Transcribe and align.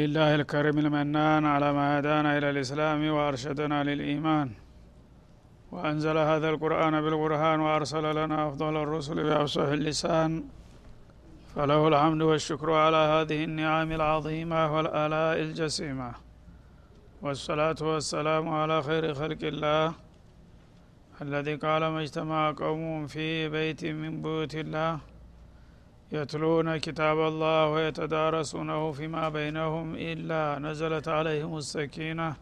لله 0.00 0.34
الكريم 0.34 0.78
المنان 0.78 1.42
على 1.46 1.72
ما 1.72 1.98
هدانا 1.98 2.38
إلى 2.38 2.50
الإسلام 2.50 3.00
وأرشدنا 3.10 3.78
للإيمان. 3.84 4.48
وأنزل 5.72 6.16
هذا 6.18 6.48
القرآن 6.50 6.94
بالقرآن 7.04 7.60
وأرسل 7.60 8.04
لنا 8.18 8.48
أفضل 8.48 8.74
الرسل 8.84 9.16
بأفصح 9.22 9.68
اللسان. 9.78 10.44
فله 11.54 11.88
الحمد 11.88 12.22
والشكر 12.22 12.68
على 12.72 12.96
هذه 12.96 13.44
النعم 13.44 13.92
العظيمة 13.92 14.60
والآلاء 14.74 15.36
الجسيمة. 15.46 16.10
والصلاة 17.22 17.80
والسلام 17.80 18.48
على 18.48 18.82
خير 18.82 19.14
خلق 19.14 19.42
الله 19.42 19.92
الذي 21.22 21.54
قال 21.54 21.82
ما 21.86 22.00
اجتمع 22.02 22.52
قوم 22.64 23.06
في 23.06 23.48
بيت 23.48 23.84
من 23.84 24.22
بيوت 24.22 24.54
الله. 24.54 25.11
يتلون 26.12 26.76
كتاب 26.76 27.18
الله 27.18 27.68
ويتدارسونه 27.72 28.92
فيما 28.92 29.28
بينهم 29.28 29.94
إلا 29.94 30.58
نزلت 30.58 31.08
عليهم 31.08 31.56
السكينة 31.56 32.36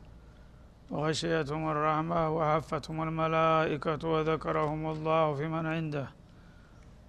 وغشيتهم 0.90 1.70
الرحمة 1.70 2.20
وحفتهم 2.36 3.02
الملائكة 3.08 4.08
وذكرهم 4.08 4.82
الله 4.90 5.34
في 5.34 5.46
من 5.54 5.66
عنده 5.66 6.06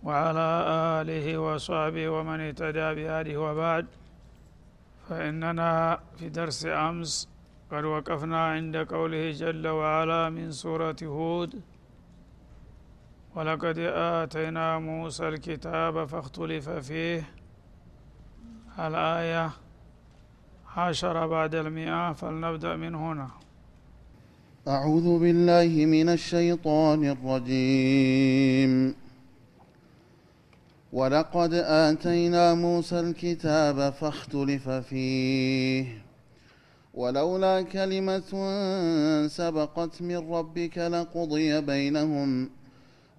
وعلى 0.04 0.48
آله 1.02 1.38
وصحبه 1.38 2.10
ومن 2.10 2.40
اهتدى 2.40 2.88
بهذه 2.98 3.38
وبعد. 3.38 3.86
فإننا 5.10 6.00
في 6.18 6.30
درس 6.30 6.66
أمس 6.66 7.30
قد 7.72 7.84
وقفنا 7.84 8.42
عند 8.48 8.76
قوله 8.78 9.32
جل 9.32 9.68
وعلا 9.68 10.30
من 10.30 10.52
سورة 10.52 10.96
هود 11.04 11.62
ولقد 13.36 13.78
آتينا 13.96 14.80
موسى 14.80 15.28
الكتاب 15.28 16.06
فاختلف 16.06 16.70
فيه. 16.70 17.30
الآية 18.80 19.52
عشر 20.78 21.28
بعد 21.28 21.56
المئة 21.56 22.14
فلنبدأ 22.14 22.76
من 22.76 22.96
هنا. 22.96 23.30
أعوذ 24.68 25.20
بالله 25.20 25.86
من 25.86 26.10
الشيطان 26.10 27.06
الرجيم. 27.06 28.96
ولقد 30.94 31.54
آتينا 31.54 32.54
موسى 32.54 33.00
الكتاب 33.00 33.94
فاختلف 33.94 34.70
فيه. 34.70 35.86
ولولا 36.94 37.62
كلمة 37.62 38.32
سبقت 39.28 40.02
من 40.02 40.34
ربك 40.34 40.78
لقضي 40.78 41.62
بينهم. 41.62 42.50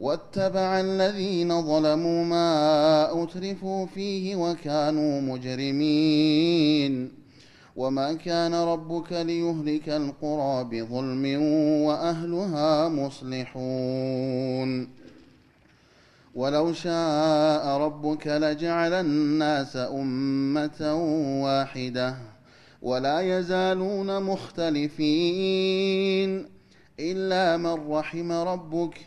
واتبع 0.00 0.80
الذين 0.80 1.62
ظلموا 1.62 2.24
ما 2.24 3.22
أترفوا 3.22 3.86
فيه 3.86 4.36
وكانوا 4.36 5.20
مجرمين. 5.20 7.12
وما 7.76 8.12
كان 8.12 8.54
ربك 8.54 9.12
ليهلك 9.12 9.88
القرى 9.88 10.64
بظلم 10.64 11.42
وأهلها 11.82 12.88
مصلحون. 12.88 14.28
ولو 16.34 16.72
شاء 16.72 17.66
ربك 17.66 18.26
لجعل 18.26 18.92
الناس 18.92 19.76
أمة 19.76 20.94
واحدة 21.44 22.16
ولا 22.82 23.20
يزالون 23.20 24.22
مختلفين 24.22 24.98
إلا 27.00 27.56
من 27.56 27.90
رحم 27.90 28.32
ربك 28.32 29.06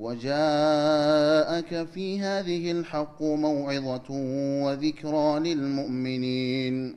وجاءك 0.00 1.86
في 1.94 2.20
هذه 2.20 2.70
الحق 2.70 3.22
موعظة 3.22 4.10
وذكرى 4.64 5.38
للمؤمنين. 5.38 6.96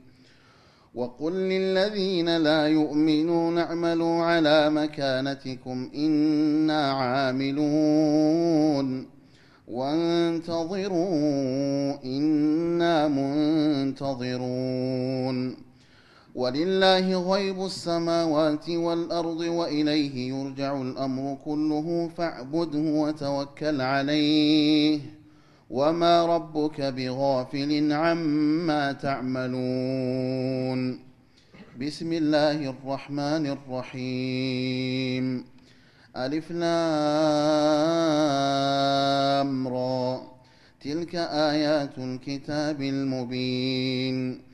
وقل 0.94 1.32
للذين 1.32 2.36
لا 2.36 2.68
يؤمنون 2.68 3.58
اعملوا 3.58 4.22
على 4.22 4.70
مكانتكم 4.70 5.90
إنا 5.94 6.92
عاملون. 6.92 8.26
وانتظروا 9.68 11.04
إنا 12.04 13.08
منتظرون. 13.88 15.63
ولله 16.34 17.34
غيب 17.34 17.64
السماوات 17.64 18.70
والأرض 18.70 19.40
وإليه 19.40 20.28
يرجع 20.28 20.82
الأمر 20.82 21.38
كله 21.44 22.10
فاعبده 22.16 22.78
وتوكل 22.78 23.80
عليه. 23.80 25.00
وما 25.70 26.26
ربك 26.26 26.80
بغافل 26.80 27.92
عما 27.92 28.92
تعملون. 28.92 29.60
بسم 31.80 32.12
الله 32.12 32.70
الرحمن 32.70 33.46
الرحيم. 33.46 35.44
ألف 36.16 36.50
لام 36.50 36.68
را. 39.68 40.20
تلك 40.84 41.14
آيات 41.14 41.98
الكتاب 41.98 42.82
المبين. 42.82 44.53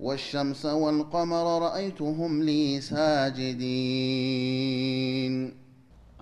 والشمس 0.00 0.66
والقمر 0.66 1.46
رأيتهم 1.62 2.42
لي 2.42 2.80
ساجدين. 2.80 3.74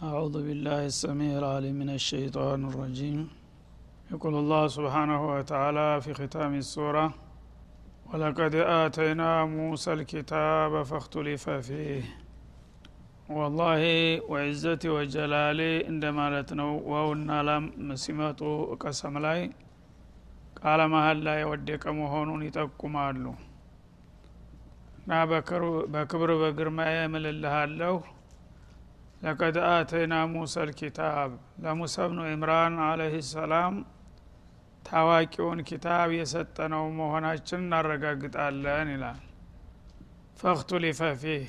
أعوذ 0.03 0.35
بالله 0.47 0.87
السميع 0.87 1.39
العليم 1.39 1.75
من 1.75 1.91
الشيطان 1.91 2.61
الرجيم. 2.69 3.29
يقول 4.13 4.35
الله 4.35 4.63
سبحانه 4.77 5.21
وتعالى 5.35 6.01
في 6.01 6.11
ختام 6.15 6.53
السورة 6.55 7.07
ولقد 8.09 8.55
آتينا 8.55 9.45
موسى 9.45 9.93
الكتاب 9.93 10.73
فاختلف 10.83 11.45
فيه. 11.51 12.05
والله 13.31 13.83
وعزتي 14.31 14.89
وجلالي 14.97 15.73
عندما 15.89 16.25
لتنو 16.35 16.71
ዋውና 16.93 17.31
ላም 17.49 17.65
ሲመጡ 18.03 18.41
ቀሰም 18.83 19.15
ላይ 19.27 19.41
ቃለ 20.59 20.81
መሀል 20.95 21.19
ላይ 21.27 21.39
የወደቀ 21.43 21.85
መሆኑን 22.01 22.41
እና 25.03 25.13
በክብር 25.95 26.31
በግርማ 26.41 26.81
የምልልሃለሁ 26.91 27.95
ለቀድ 29.23 29.57
አተይና 29.69 30.15
ሙሳ 30.31 30.65
ልኪታብ 30.69 31.31
ለሙሳ 31.65 32.07
ብኑ 32.11 32.21
ኢምራን 32.31 32.77
አለህ 32.87 33.15
ሰላም 33.31 33.75
ታዋቂውን 34.87 35.61
ኪታብ 35.69 36.09
የሰጠነው 36.17 36.85
መሆናችን 36.97 37.61
እናረጋግጣለን 37.65 38.89
ይላል። 38.95 39.21
ፈክቱሊፈ 40.41 41.01
ፊህ። 41.21 41.45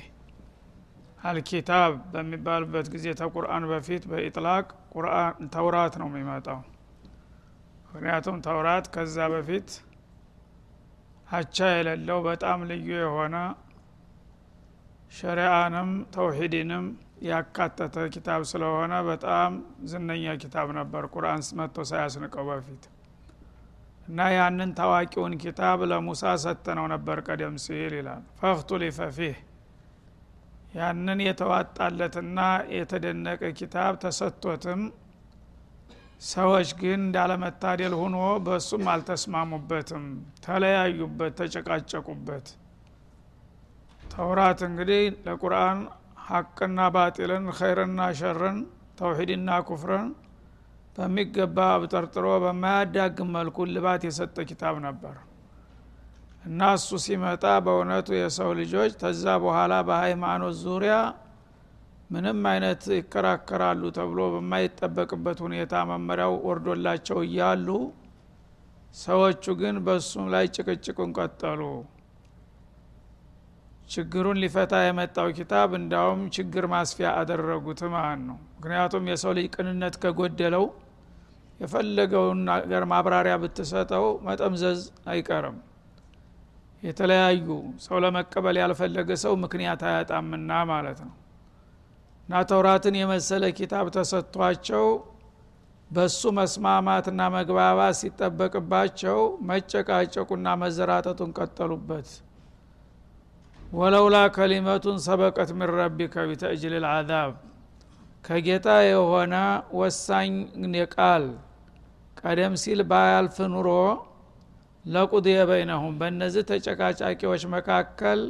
አልኪታብ 1.22 1.92
በሚባልበት 2.12 2.86
ጊዜ 2.94 3.06
ተቁርአን 3.20 3.64
በፊት 3.70 4.02
በኢጥላቅ 4.10 4.66
ተውራት 5.54 5.94
ነው 6.00 6.08
የሚመጣው። 6.10 6.60
ምክንያቱም 7.88 8.38
ተውራት 8.46 8.86
ከዛ 8.94 9.26
በፊት 9.34 9.68
አቻ 11.34 11.68
የሌለው 11.72 12.18
በጣም 12.26 12.58
ልዩ 12.70 12.88
የሆነ 12.98 13.36
ሸሪአንም 15.12 15.90
ተውሂድንም 16.14 16.86
ያካተተ 17.26 17.96
ኪታብ 18.14 18.40
ስለሆነ 18.50 18.94
በጣም 19.08 19.52
ዝነኛ 19.90 20.34
ኪታብ 20.42 20.68
ነበር 20.78 21.02
ቁርአን 21.14 21.42
መጥቶ 21.58 21.86
ሳያስንቀው 21.90 22.44
በፊት። 22.48 22.82
እና 24.08 24.26
ያንን 24.34 24.70
ታዋቂውን 24.78 25.34
ኪታብ 25.42 25.78
ለሙሳ 25.90 26.32
ሰጥተነው 26.42 26.86
ነበር 26.94 27.18
ቀደም 27.26 27.54
ሲል 27.64 27.94
ይላል። 27.98 28.22
ፈክቱሊፈ 28.40 28.98
ፊህ 29.16 29.36
ያንን 30.74 31.20
የተዋጣለትና 31.26 32.38
የተደነቀ 32.74 33.42
ኪታብ 33.58 33.92
ተሰጥቶትም 34.02 34.80
ሰዎች 36.22 36.68
ግን 36.80 37.00
እንዳለመታደል 37.00 37.94
ሁኖ 38.00 38.16
በእሱም 38.44 38.84
አልተስማሙበትም። 38.92 40.04
ተለያዩበት 40.44 41.34
ተጨቃጨቁበት። 41.40 42.46
ተውራት 44.02 44.60
እንግዲህ 44.68 45.02
ለቁርአን 45.26 45.78
ሀቅና 46.26 46.80
ባጢልን 46.94 47.46
ኸይርና 47.58 48.00
ሸርን 48.18 48.58
ተውሂድና 48.98 49.50
ኩፍርን 49.68 50.06
በሚገባ 50.98 51.58
አብጠርጥሮ 51.76 52.26
በማያዳግም 52.42 53.30
መልኩ 53.36 53.66
ልባት 53.70 54.02
የሰጠ 54.08 54.36
ኪታብ 54.50 54.76
ነበር። 54.86 55.16
እና 56.44 56.60
እሱ 56.78 56.88
ሲመጣ 57.04 57.44
በእውነቱ 57.66 58.08
የሰው 58.16 58.50
ልጆች 58.58 58.92
ተዛ 59.02 59.24
በኋላ 59.44 59.74
በሃይማኖት 59.88 60.56
ዙሪያ 60.64 60.96
ምንም 62.10 62.40
አይነት 62.50 62.82
ይከራከራሉ 62.94 63.82
ተብሎ 63.96 64.20
በማይጠበቅበት 64.34 65.38
ሁኔታ 65.44 65.74
መመሪያው 65.90 66.34
ወርዶላቸው 66.46 67.18
እያሉ 67.26 67.68
ሰዎቹ 68.96 69.44
ግን 69.60 69.76
በእሱም 69.86 70.26
ላይ 70.34 70.44
ጭቅጭቁን 70.56 71.12
ቀጠሉ። 71.18 71.60
ችግሩን 73.90 74.38
ሊፈታ 74.42 74.74
የመጣው 74.82 75.28
ኪታብ 75.38 75.70
እንዳውም 75.78 76.20
ችግር 76.36 76.64
ማስፊያ 76.72 77.08
አደረጉት 77.20 77.80
ማለት 77.94 78.22
ነው። 78.28 78.38
ምክንያቱም 78.56 79.08
የሰው 79.12 79.32
ልጅ 79.38 79.46
ቅንነት 79.56 79.96
ከጎደለው 80.04 80.64
የፈለገውን 81.60 82.38
ነገር 82.46 82.84
ማብራሪያ 82.92 83.34
ብትሰጠው 83.42 84.06
መጠምዘዝ 84.26 84.80
አይቀርም። 85.08 85.58
የተለያዩ 86.82 87.46
ሰው 87.84 87.98
ለመቀበል 88.04 88.56
ያልፈለገ 88.62 89.10
ሰው 89.22 89.34
ምክንያት 89.44 89.82
አያጣምና 89.90 90.50
ማለት 90.72 90.98
ነው 91.04 91.12
እና 92.24 92.42
ተውራትን 92.50 92.94
የመሰለ 92.98 93.44
ኪታብ 93.58 93.86
ተሰጥቷቸው 93.94 94.86
በሱ 95.90 96.20
መስማማትና 96.36 97.22
መግባባት 97.34 97.96
ሲጠበቅባቸው 97.98 99.18
መጨቃጨቁና 99.48 100.46
መዘራጠጡን 100.62 101.32
ቀጠሉበት። 101.38 102.08
ወለውላ 103.74 104.16
ከሊመቱን 104.34 104.98
ሰበቀት 105.06 105.50
ምን 105.58 105.70
ረቢከ 105.78 106.24
ቢተእጅል 106.28 106.74
ልአዛብ 106.84 107.30
ከጌታ 108.24 108.68
የሆነ 108.86 109.34
ወሳኝ 109.80 110.32
ቃል 110.94 111.24
ቀደም 112.20 112.54
ሲል 112.62 112.80
ባያልፍ 112.90 113.36
ኑሮ 113.52 113.68
ለቁድየ 114.84 115.38
በይነሁም 115.50 115.94
በእነዚህ 116.00 116.44
ተጨቃጫቂዎች 116.50 117.42
መካከል 117.54 118.20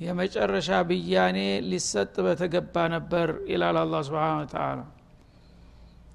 የመጨረሻ 0.00 0.68
ብያኔ 0.88 1.38
ሊሰጥ 1.70 2.14
በተገባ 2.26 2.74
ነበር 2.94 3.28
ይላል 3.52 3.76
አላ 3.80 4.00
ስብን 4.08 4.44
ተላ 4.52 4.80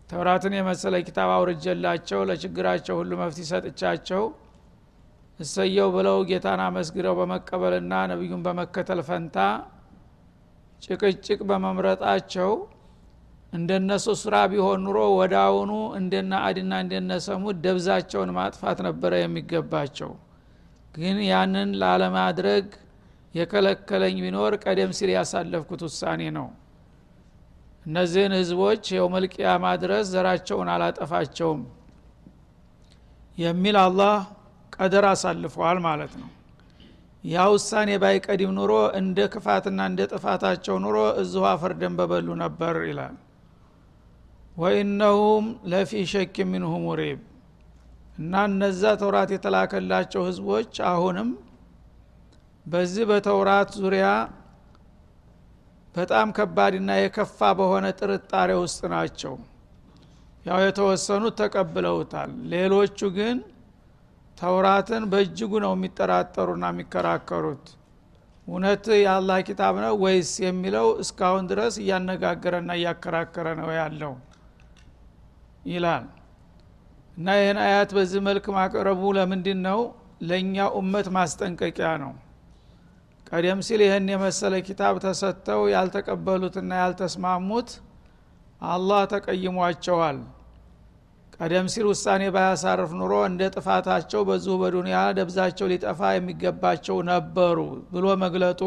ተውራትን 0.09 0.53
የመሰለ 0.57 0.95
ኪታብ 1.07 1.29
አውርጀላቸው 1.35 2.21
ለችግራቸው 2.29 2.95
ሁሉ 2.99 3.11
መፍትሄ 3.21 3.45
ሰጥቻቸው 3.51 4.23
እሰየው 5.39 5.89
ብለው 5.95 6.17
ጌታን 6.29 6.61
አመስግረው 6.65 7.15
በመቀበልና 7.19 7.93
ነቢዩን 8.11 8.41
በመከተል 8.45 8.99
ፈንታ 9.07 9.37
ጭቅጭቅ 10.83 11.39
በመምረጣቸው 11.49 12.51
እንደነሱ 13.53 14.05
ስራ 14.21 14.35
ቢሆን 14.51 14.79
ኑሮ 14.85 14.99
ወደ 15.17 15.33
አሁኑ 15.47 15.71
እንደነ 15.99 16.33
አድና 16.45 16.73
እንደነ 16.83 17.17
ሰሙድ 17.25 17.57
ደብዛቸውን 17.65 18.31
ማጥፋት 18.37 18.79
ነበረ 18.87 19.13
የሚገባቸው። 19.21 20.11
ግን 20.93 21.17
ያንን 21.29 21.69
ላለማድረግ 21.81 22.65
የከለከለኝ 23.33 24.17
ቢኖር 24.23 24.53
ቀደም 24.63 24.91
ሲል 24.97 25.11
ያሳለፍኩት 25.15 25.81
ውሳኔ 25.87 26.21
ነው። 26.37 26.47
እነዚህን 27.85 28.33
ህዝቦች 28.39 28.83
የውመልቅያማ 28.95 29.65
ድረስ 29.81 30.05
ዘራቸውን 30.13 30.69
አላጠፋቸውም 30.73 31.61
የሚል 33.37 33.77
አላህ 33.81 34.15
ቀደር 34.77 35.05
አሳልፈዋል 35.09 35.77
ማለት 35.87 36.13
ነው። 36.21 36.29
ያ 37.23 37.43
ውሳኔ 37.53 37.89
ባይቀድም 38.01 38.51
ኑሮ 38.57 38.71
እንደ 38.99 39.19
ክፋትና 39.33 39.81
እንደ 39.89 40.01
ጥፋታቸው 40.11 40.75
ኑሮ 40.85 40.97
እዚሁ 41.21 41.43
አፈር 41.51 41.73
ደን 41.81 41.93
በበሉ 41.99 42.27
ነበር 42.41 42.77
ይላል። 42.89 43.15
ወኢነሁም 44.57 45.45
ለፊ 45.71 46.01
ሸክ 46.11 46.35
ሚንሁ 46.49 46.71
ሙሪብ 46.83 47.19
እና 48.17 48.41
እነዛ 48.49 48.81
ተውራት 49.01 49.29
የተላከላቸው 49.35 50.21
ህዝቦች 50.27 50.73
አሁንም 50.89 51.29
በዚህ 52.65 53.03
በተውራት 53.09 53.71
ዙሪያ 53.79 54.07
በጣም 55.95 56.27
ከባድና 56.37 56.91
የከፋ 56.97 57.49
በሆነ 57.57 57.85
ጥርጣሬ 57.99 58.51
ውስጥ 58.61 58.81
ናቸው። 58.93 59.33
ያው 60.45 60.59
የተወሰኑት 60.63 61.35
ተቀብለውታል። 61.41 62.31
ሌሎቹ 62.53 62.99
ግን 63.17 63.37
ተውራትን 64.37 65.03
በእጅጉ 65.11 65.51
ነው 65.65 65.73
የሚጠራጠሩና 65.75 66.65
የሚከራከሩት። 66.73 67.65
እውነት 68.47 68.85
የአላህ 68.97 69.37
ኪታብ 69.47 69.75
ነው 69.83 69.93
ወይስ 70.03 70.31
የሚለው 70.45 70.87
እስካሁን 71.03 71.45
ድረስ 71.51 71.75
እያነጋገረና 71.83 72.71
እያከራከረ 72.79 73.47
ነው 73.61 73.69
ያለው? 73.77 74.13
ይላል። 75.67 76.05
እና 77.17 77.27
ይህን 77.39 77.59
አያት 77.65 77.89
በዚህ 77.97 78.21
መልክ 78.27 78.45
ማቅረቡ 78.55 79.01
ለምንድን 79.17 79.59
ነው 79.67 79.79
ለእኛ 80.23 80.65
ኡመት 80.79 81.07
ማስጠንቀቂያ 81.15 81.89
ነው 82.03 82.13
ቀደም 83.33 83.59
ሲል 83.65 83.81
ይህን 83.83 84.07
የመሰለ 84.11 84.53
ኪታብ 84.65 84.95
ተሰጥተው 85.03 85.61
ያልተቀበሉትና 85.71 86.71
ያልተስማሙት 86.81 87.69
አላህ 88.61 89.01
ተቀይሟቸዋል። 89.13 90.17
ቀደም 91.37 91.67
ሲል 91.73 91.85
ውሳኔ 91.91 92.23
ባያሳርፍ 92.35 92.91
ኑሮ 92.99 93.13
እንደ 93.29 93.43
ጥፋታቸው 93.55 94.21
በዚሁ 94.27 94.55
በዱንያ 94.61 94.97
ደብዛቸው 95.17 95.69
ሊጠፋ 95.71 96.11
የሚገባቸው 96.13 96.97
ነበሩ 97.09 97.57
ብሎ 97.93 98.05
መግለጡ 98.23 98.61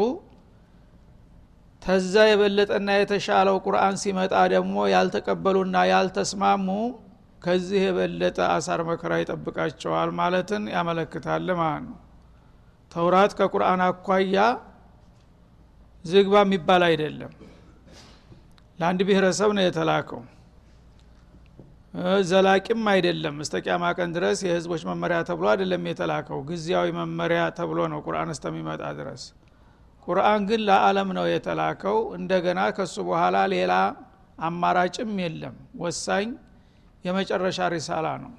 ተዛ 1.81 2.25
የበለጠና 2.29 2.89
የተሻለው 2.97 3.57
ቁርአን 3.65 3.95
ሲመጣ 4.01 4.35
ደግሞ 4.53 4.75
ያልተቀበሉና 4.93 5.85
ያልተስማሙ 5.91 6.67
ከዚህ 7.41 7.79
የበለጠ 7.85 8.39
አሳር 8.55 8.83
መከራ 8.89 9.13
ይጠብቃቸዋል 9.21 10.11
ማለትን 10.19 10.65
ያመለክታል 10.75 11.47
ማለት 11.59 11.85
ነው 11.87 11.97
ተውራት 12.91 13.31
ከቁርአን 13.39 13.81
አኳያ 13.85 14.37
ዝግባ 16.05 16.35
የሚባል 16.45 16.83
አይደለም። 16.87 17.31
ለአንድ 18.79 18.99
ብሔረሰብ 19.07 19.51
ነው 19.57 19.63
የተላከው። 19.65 20.21
ዘላቂም 22.29 22.83
አይደለም። 22.91 23.35
እስተ 23.43 23.55
ቂያማ 23.65 23.85
ቀን 23.97 24.09
ድረስ 24.15 24.39
የህዝቦች 24.45 24.81
መመሪያ 24.89 25.17
ተብሎ 25.29 25.45
አይደለም 25.53 25.83
የተላከው። 25.89 26.39
ጊዜያዊ 26.49 26.87
መመሪያ 26.99 27.43
ተብሎ 27.59 27.79
ነው 27.93 27.99
ቁርአን 28.05 28.31
እስተሚመጣ 28.33 28.83
ድረስ። 28.99 29.23
ቁርአን 30.07 30.41
ግን 30.49 30.61
ለዓለም 30.67 31.09
ነው 31.17 31.25
የተላከው። 31.31 31.97
እንደገና 32.17 32.59
ከሱ 32.77 32.95
በኋላ 33.09 33.37
ሌላ 33.55 33.73
አማራጭም 34.39 35.13
የለም። 35.23 35.55
ወሳኝ 35.81 36.27
የመጨረሻ 37.05 37.59
ሪሳላ 37.73 38.07
ነው 38.23 38.31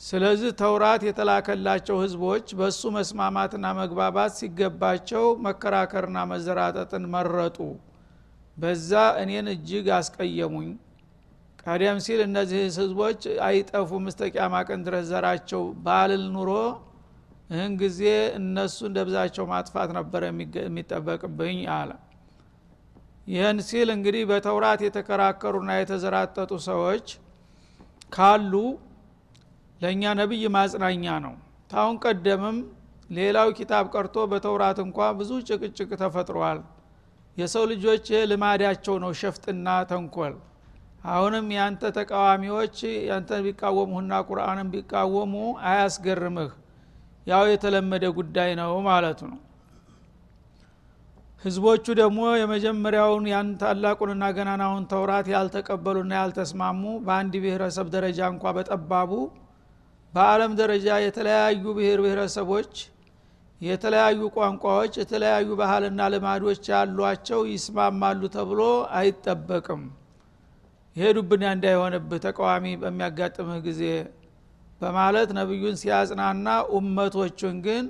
ስለዚህ 0.00 0.50
ተውራት 0.60 1.02
የተላከላቸው 1.06 1.96
ህዝቦች 2.02 2.46
በሱ 2.58 2.80
መስማማትና 2.96 3.66
መግባባት 3.78 4.32
ሲገባቸው 4.38 5.24
መከራከርና 5.46 6.18
መዘራጠጥን 6.32 7.04
መረጡ። 7.14 7.58
በዛ 8.56 8.90
እኔን 9.22 9.46
እጅግ 9.54 9.86
አስቀየሙኝ። 9.96 10.70
ቀደም 11.64 11.98
ሲል 12.06 12.20
እነዚህ 12.26 12.58
ህዝቦች 12.76 13.20
አይጠፉም 13.46 14.06
እስተ 14.10 14.22
ቂያማ 14.32 14.54
ቀን 14.68 14.80
ድረስ 14.86 15.04
ዘራቸው 15.12 15.62
ባልል 15.84 16.24
ኑሮ 16.34 16.50
ይህን 17.50 17.72
ጊዜ 17.80 18.00
እነሱን 18.38 18.92
ደብዛቸው 18.96 19.44
ማጥፋት 19.50 19.90
ነበረ 19.98 20.22
የሚጠበቅብኝ 20.60 21.58
አለ። 21.76 21.90
ይህን 23.26 23.58
ሲል 23.68 23.88
እንግዲህ 23.94 24.22
በተውራት 24.30 24.80
የተከራከሩና 24.86 25.70
የተዘራጠጡ 25.78 26.52
ሰዎች 26.68 27.06
ካሉ 28.12 28.52
ለእኛ 29.84 30.12
ነቢይ 30.20 30.44
ማጽናኛ 30.56 31.04
ነው። 31.24 31.34
ታሁን 31.70 31.96
ቀደምም 32.04 32.58
ሌላው 33.10 33.48
ኪታብ 33.58 33.84
ቀርቶ 33.94 34.16
በተውራት 34.30 34.78
እንኳ 34.84 34.98
ብዙ 35.18 35.30
ጭቅጭቅ 35.48 35.90
ተፈጥሯል። 36.02 36.60
የሰው 37.36 37.64
ልጆች 37.72 38.06
ልማዳቸው 38.30 38.96
ነው 39.04 39.12
ሸፍጥና 39.20 39.68
ተንኮል። 39.90 40.34
አሁንም 41.06 41.46
ያንተ 41.56 41.90
ተቃዋሚዎች 41.96 42.76
ያንተን 43.08 43.42
ቢቃወሙህና 43.46 44.12
ቁርአንን 44.28 44.68
ቢቃወሙ 44.74 45.34
አያስገርምህ። 45.70 46.52
ያው 47.26 47.44
የተለመደ 47.50 48.04
ጉዳይ 48.18 48.50
ነው 48.60 48.72
ማለቱ 48.86 49.20
ነው። 49.32 49.40
ህዝቦቹ 51.44 51.86
ደግሞ 51.98 52.20
የመጀመሪያውን 52.40 53.24
ያን 53.30 53.48
ታላቁንና 53.62 54.24
ገናናውን 54.36 54.84
ተውራት 54.92 55.26
ያልተቀበሉና 55.32 56.12
ያልተስማሙ 56.20 56.82
በአንድ 57.06 57.34
ብሔረሰብ 57.42 57.86
ደረጃ 57.94 58.20
እንኳ 58.32 58.52
በጠባቡ 58.56 59.10
በአለም 60.14 60.52
ደረጃ 60.58 60.88
የተለያዩ 61.02 61.62
ብሔር 61.76 62.00
ብሔረሰቦች 62.04 62.72
የተለያዩ 63.60 64.20
ቋንቋዎች 64.36 64.92
የተለያዩ 65.00 65.48
ባህልና 65.60 66.00
ልማዶች 66.12 66.62
ያሏቸው 66.72 67.40
ይስማማሉ 67.52 68.20
ተብሎ 68.34 68.60
አይጠበቅም። 68.98 69.82
ይሄ 70.96 71.06
ዱብና 71.16 71.44
እንዳይሆንብህ 71.56 72.20
ተቃዋሚ 72.26 72.74
በሚያጋጥምህ 72.82 73.58
ጊዜ 73.66 73.82
በማለት 74.80 75.30
ነቢዩን 75.38 75.76
ሲያጽናና 75.82 76.46
ኡመቶቹን 76.74 77.56
ግን 77.66 77.84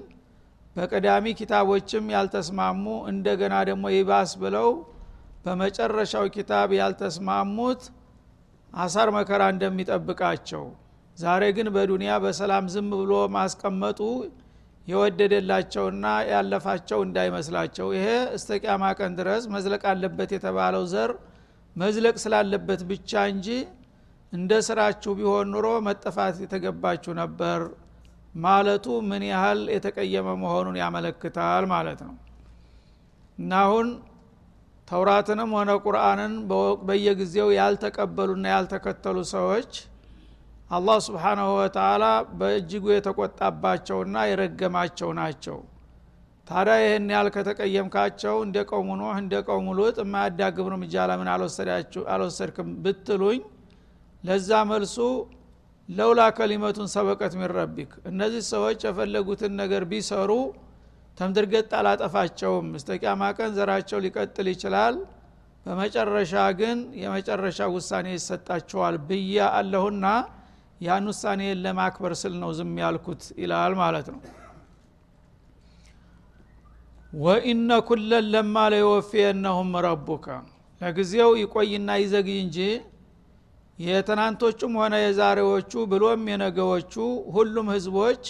በቀዳሚ 0.76 1.35
ኪታቦችም 1.40 2.07
ያልተስማሙ 2.14 2.85
እንደገና 3.12 3.54
ደግሞ 3.69 3.85
ይባስ 3.97 4.33
ብለው 4.43 4.71
በመጨረሻው 5.45 6.25
ኪታብ 6.37 6.71
ያልተስማሙት 6.78 7.83
አሳር 8.75 9.09
መከራ 9.16 9.43
እንደሚጠብቃቸው 9.54 10.64
ዛሬ 11.18 11.42
ግን 11.56 11.68
በዱንያ 11.75 12.12
በሰላም 12.25 12.64
ዝም 12.73 12.88
ብሎ 13.00 13.12
ማስቀመጡ 13.35 14.00
የወደደላቸውና 14.87 16.06
ያለፋቸው 16.30 16.99
እንዳይመስላቸው። 17.04 17.87
ይሄ 17.97 18.06
እስተ 18.37 18.59
ቂያማ 18.62 18.85
ቀን 18.99 19.12
ድረስ 19.21 19.44
መዝለቅ 19.54 19.83
አለበት 19.92 20.30
የተባለው 20.37 20.85
ዘር 20.92 21.12
መዝለቅ 21.76 22.16
ስላለበት 22.25 22.80
ብቻ 22.90 23.23
እንጂ 23.33 23.49
እንደ 24.33 24.52
ስራችሁ 24.66 25.12
ቢሆን 25.18 25.49
ኑሮ 25.54 25.66
መጠፋት 25.87 26.37
የተገባችሁ 26.44 27.12
ነበር 27.21 27.61
ማለቱ 28.35 28.87
ምን 29.09 29.23
ያህል 29.30 29.61
የተቀየመ 29.75 30.28
መሆኑን 30.42 30.76
ያመለክታል 30.83 31.64
ማለት 31.75 32.00
ነው። 32.06 32.14
እና 33.38 33.52
አሁን 33.66 33.88
ተውራትንም 34.88 35.50
ሆነ 35.56 35.71
ቁርአንን 35.85 36.33
በየጊዜው 36.88 37.49
ያልተቀበሉና 37.59 38.47
ያልተከተሉ 38.54 39.18
ሰዎች 39.35 39.71
አላህ 40.71 40.99
ስብሓናሁ 41.06 41.49
ወተላ 41.59 42.04
በእጅጉ 42.38 42.85
የተቆጣባቸውና 42.92 44.16
የረገማቸው 44.28 45.11
ናቸው። 45.18 45.59
ታዲያ 46.49 46.75
ይህን 46.83 47.06
ያህል 47.12 47.28
ከተቀየምካቸው 47.35 48.35
እንደ 48.47 48.56
ቀውሙ 48.71 48.90
ኖህ 49.00 49.16
እንደ 49.23 49.35
ቀውሙ 49.47 49.68
ሉጥ 49.78 49.97
የማያዳግም 50.02 50.66
እርምጃ 50.71 51.04
ለምን 51.11 51.28
አልወሰድክም 52.09 52.68
ብትሉኝ 52.85 53.40
ለዛ 54.25 54.50
መልሱ 54.71 54.97
ለውላ 55.88 56.21
ከሊመቱን 56.37 56.88
ሰበቀት 56.94 57.33
ሚን 57.38 57.50
ረቢክ። 57.56 57.90
እነዚህ 58.11 58.42
ሰዎች 58.52 58.78
የፈለጉትን 58.87 59.52
ነገር 59.62 59.83
ቢሰሩ 59.90 60.30
ተምድርገጥ 61.18 61.71
አላጠፋቸውም። 61.80 62.68
እስተ 62.78 62.90
ቂያማ 63.02 63.25
ቀን 63.38 63.50
ዘራቸው 63.59 63.99
ሊቀጥል 64.04 64.49
ይችላል። 64.52 64.94
በመጨረሻ 65.66 66.33
ግን 66.59 66.78
የመጨረሻ 67.02 67.68
ውሳኔ 67.75 68.06
ይሰጣቸዋል 68.16 68.97
ብያ 69.09 69.47
አለሁና 69.59 70.06
ያን 70.81 71.04
ውሳኔን 71.11 71.61
ለማክበር 71.64 72.12
ስል 72.21 72.35
ነው 72.40 72.50
ዝም 72.59 72.73
ያልኩት 72.83 73.23
ይላል 73.43 73.75
ማለት 73.81 74.07
ነው። 74.14 74.21
ወኢነ 77.19 77.71
ኩለን 77.88 78.26
ለማ 78.33 78.57
ለይወፊየነሁም 78.73 79.71
ረቡከ። 79.87 80.26
ለጊዜው 80.81 81.31
ይቆይና 81.43 81.90
ይዘግይ 82.02 82.38
እንጂ 82.45 82.59
የትናንቶቹም 83.78 84.75
ሆነ 84.81 84.95
የዛሬዎቹ 85.02 85.73
ብሎም 85.93 86.23
የነገዎቹ 86.33 86.95
ሁሉም 87.37 87.69
ህዝቦች 87.75 88.25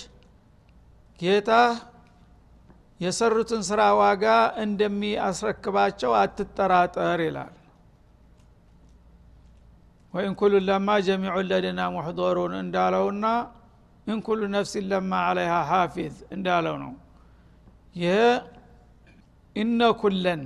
ጌታ 1.20 1.50
የሰሩትን 3.00 3.62
ስራ 3.68 3.80
ዋጋ 4.00 4.24
እንደሚያስረክባቸው 4.64 6.10
አትጠራጠር 6.20 7.20
ይላል 7.26 7.52
وإن 10.14 10.34
كل 10.40 10.54
لما 10.66 10.88
جميع 11.06 11.36
لدينا 11.48 11.80
محضرون 11.94 12.52
እንዳለውና 12.60 13.24
إن 14.06 14.18
كل 14.26 14.40
نفس 14.54 14.84
لما 14.90 15.12
عليها 15.28 15.54
حافظ 15.70 16.16
እንዳለው 16.34 16.76
ነው 16.82 16.92
ይህ 17.96 18.20
إن 19.56 19.80
كلا 20.00 20.42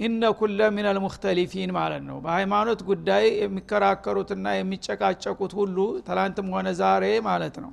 إن 0.00 0.22
كل 0.40 0.58
من 0.74 0.86
المختلفين 0.90 1.70
ማለት 1.76 2.02
ነው. 2.08 2.16
በሃይማኖት 2.24 2.80
ጉዳይ 2.90 3.24
የሚከራከሩትና 3.42 4.46
የሚጨቃጨቁት 4.56 5.52
ሁሉ 5.60 5.76
ትላንትም 6.06 6.48
ሆነ 6.54 6.68
ዛሬ 6.80 7.04
ማለት 7.28 7.56
ነው። 7.64 7.72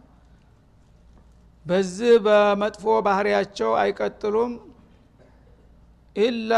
በዚህ 1.65 2.13
በመጥፎ 2.25 2.86
ባህሪያቸው 3.08 3.72
አይቀጥሉም 3.84 4.51
ኢላ 6.16 6.52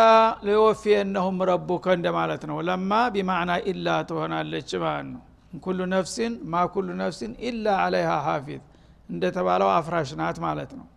ሊወፊየነሁም 0.48 1.38
ረቡከ 1.50 1.86
እንደማለት 1.98 2.44
ነው። 2.50 2.58
ለማ 2.68 2.92
ቢማዕና 3.14 3.52
ኢላ 3.72 3.88
ትሆናለች 4.10 4.70
ማለት 4.84 5.08
ነው። 5.14 5.22
ኩሉ 5.64 5.80
ነፍሲን 5.94 6.34
ማ 6.46 6.64
ኩሉ 6.74 6.88
ነፍሲን 7.00 7.32
ኢላ 7.48 7.66
አለይሃ 7.84 8.12
ሐፊዝ 8.26 8.62
እንደተባለው 9.10 9.70
አፍራሽ 9.76 10.10
ናት 10.20 10.38
ማለት 10.46 10.72
ነው። 10.80 10.88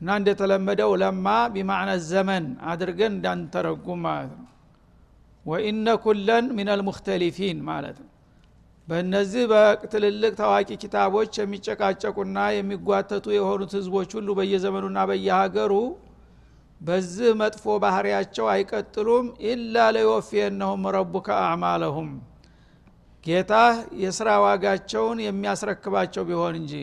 እና 0.00 0.10
እንደተለመደው 0.20 0.92
ለማ 1.02 1.26
ቢማዕነ 1.54 1.90
ዘመን 2.10 2.44
አድርገን 2.70 3.12
እንዳንተረጉም 3.16 4.00
ማለት 4.06 4.32
ነው። 4.38 4.46
ወኢነ 5.46 5.88
ኩለን 6.04 6.46
ምን 6.56 6.68
አልሙክተሊፊን 6.74 7.58
ማለት 7.68 7.98
ነው። 8.02 8.08
በእነዚህ 8.88 9.44
በትልልቅ 9.52 10.32
ታዋቂ 10.38 10.70
ኪታቦች 10.82 11.32
የሚጨቃጨቁና 11.40 12.38
የሚጓተቱ 12.56 13.26
የሆኑት 13.36 13.72
ህዝቦች 13.78 14.10
ሁሉ 14.18 14.28
በየዘመኑና 14.38 14.98
በየሀገሩ 15.10 15.72
በዚህ 16.80 17.30
መጥፎ 17.40 17.64
ባህሪያቸው 17.82 18.46
አይቀጥሉም። 18.52 19.26
ኢላ 19.46 19.86
ለይወፊየነሁም 19.96 20.84
ረቡከ 20.96 21.28
አዕማለሁም። 21.42 22.10
ጌታ 23.26 23.52
የስራ 24.02 24.28
ዋጋቸውን 24.44 25.18
የሚያስረክባቸው 25.24 26.22
ቢሆን 26.28 26.54
እንጂ 26.60 26.74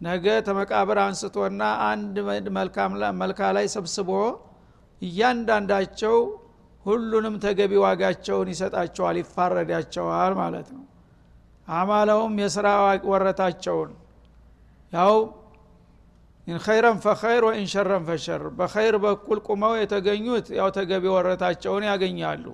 ነገ 0.00 0.26
ተመቃብር 0.46 0.98
አንስቶና 1.04 1.60
አንድ 1.86 2.16
መልካ 3.20 3.46
ላይ 3.56 3.66
ሰብስቦ 3.74 4.10
እያንዳንዳቸው 5.02 6.16
ሁሉንም 6.86 7.34
ተገቢ 7.44 7.72
ዋጋቸውን 7.84 8.48
ይሰጣቸዋል 8.52 9.16
ይፋረዳቸዋል 9.20 10.34
ማለት 10.40 10.68
ነው። 10.76 10.84
አማለውም 11.68 12.34
የስራ 12.42 12.66
ወረታቸውን። 13.10 13.90
ያው 14.92 15.14
ኸይረን 16.46 16.98
ፈኸይር 17.04 17.44
ወኢን 17.46 17.66
ሸረን 17.72 18.04
ፈሸር። 18.08 18.42
በኸይር 18.58 18.96
በኩል 19.04 19.38
ቁመው 19.46 19.72
የተገኙት 19.78 20.46
ያው 20.58 20.68
ተገቢ 20.76 21.04
ወረታቸውን 21.14 21.84
ያገኛሉ። 21.88 22.44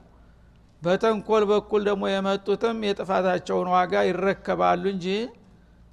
በተንኮል 0.83 1.43
በኩል 1.51 1.83
ደግሞ 1.89 2.05
የመጡትም 2.11 2.79
የጥፋታቸውን 2.87 3.69
ዋጋ 3.75 3.95
ይረከባሉ 4.09 4.85
እንጂ 4.95 5.07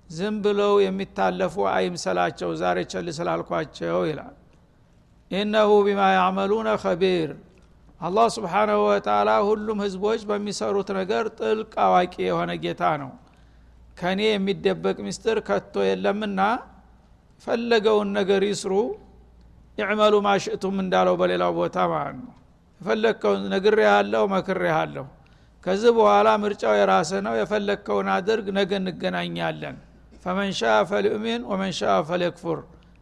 ዝም 0.10 0.36
ብለው 0.46 0.74
የሚታለፉ 0.84 1.56
አይምሰላቸው 1.74 2.50
ዛሬ 2.62 2.77
ቸል 2.91 3.08
ስላልኳቸው 3.18 4.00
ይላል። 4.10 4.36
ኢነሁ 5.32 5.72
ቢማ 5.88 6.01
ያዕመሉነ 6.15 6.70
ከቢር 6.84 7.32
አላህ 8.01 8.27
ስብሓናሁ 8.36 8.79
ወተላ 8.88 9.29
ሁሉም 9.48 9.79
ህዝቦች 9.86 10.22
በሚሰሩት 10.29 10.89
ነገር 11.00 11.25
ጥልቅ 11.39 11.72
አዋቂ 11.86 12.15
የሆነ 12.27 12.51
ጌታ 12.63 12.84
ነው። 13.01 13.12
ከእኔ 13.98 14.22
የሚደበቅ 14.29 14.98
ምስጢር 15.08 15.38
ከቶ 15.48 15.84
የለምና 15.88 16.41
ፈለገውን 17.48 18.10
ነገር 18.17 18.41
ይስሩ። 18.48 18.74
ይዕመሉ 19.77 20.13
ማሽእቱም 20.25 20.75
እንዳለው 20.84 21.15
በሌላው 21.19 21.51
ቦታ 21.60 21.77
ማለት 21.91 22.17
ነው። 22.22 22.34
የፈለግከውን 22.81 23.41
ነግሬ 23.53 23.79
ያለው 23.89 24.24
መክሬ 24.34 24.62
ያለሁ 24.74 25.05
ከዚህ 25.63 25.91
በኋላ 25.98 26.27
ምርጫው 26.43 26.74
የራስ 26.79 27.10
ነው። 27.25 27.34
የፈለግከውን 27.39 28.08
አድርግ 28.13 28.48
ነገ 28.58 28.72
እንገናኛለን። 28.81 29.77
ፈመን 30.24 30.51
ሻ 30.60 30.72
ፈልዩሚን 30.89 31.41
ወመን 31.50 31.72
ሻ 31.79 32.00
ፈልየክፉር 32.10 32.60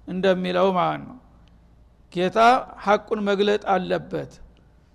እንደሚለው 0.08 0.67
ማለት 0.77 1.03
ነው። 1.10 1.17
ጌታ 2.13 2.39
ሐቁን 2.86 3.22
መግለጥ 3.29 3.63
አለበት። 3.74 4.32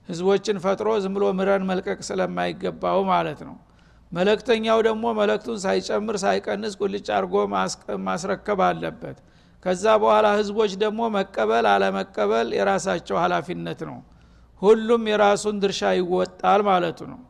ህዝቦችን 0.08 0.56
ፈጥሮ 0.64 0.88
ዝም 1.02 1.12
ብሎ 1.16 1.24
ምረን 1.38 1.64
መልቀቅ 1.68 1.98
ስለማይገባው 2.08 3.00
ማለት 3.10 3.40
ነው። 3.48 3.56
መለክተኛው 4.12 4.78
ደግሞ 4.86 5.04
መለክቱን 5.18 5.58
ሳይጨምር 5.64 6.16
ሳይቀንስ 6.24 6.72
ቁልጭ 6.80 7.06
አድርጎ 7.16 7.34
ማስረከብ 8.08 8.60
አለበት 8.68 9.18
ከዛ 9.64 9.84
በኋላ 10.02 10.26
ህዝቦች 10.38 10.72
ደግሞ 10.82 11.00
መቀበል 11.16 11.66
አለመቀበል 11.72 12.48
የራሳቸው 12.56 13.16
ሀላፊነት 13.22 13.80
ነው። 13.90 13.98
ሁሉም 14.62 15.02
የራሱን 15.10 15.56
ድርሻ 15.62 15.82
ይወጣል 15.98 16.60
ማለቱ 16.68 17.00
ነው። 17.12 17.20